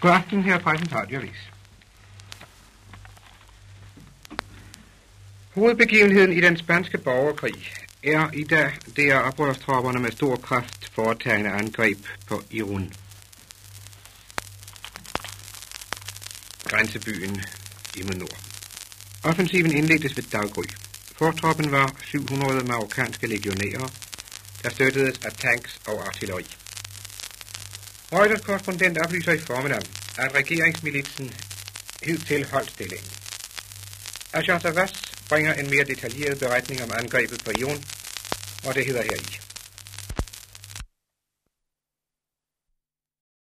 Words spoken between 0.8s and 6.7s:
en. Hovedbegivenheden i den